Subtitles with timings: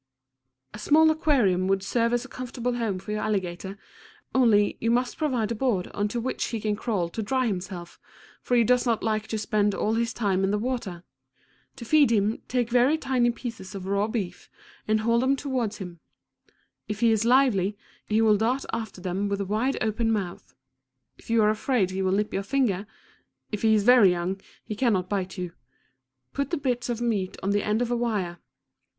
[0.73, 3.77] A small aquarium would serve as a comfortable home for your alligator,
[4.33, 7.99] only you must provide a board on to which he can crawl to dry himself,
[8.41, 11.03] for he does not like to spend all his time in the water.
[11.75, 14.49] To feed him, take very tiny pieces of raw beef,
[14.87, 15.99] and hold them toward him.
[16.87, 17.77] If he is lively,
[18.07, 20.55] he will dart after them with wide open mouth.
[21.19, 22.87] If you are afraid he will nip your finger
[23.51, 25.53] if he is very young he can not bite you
[26.33, 28.39] put the bits of meat on the end of a wire.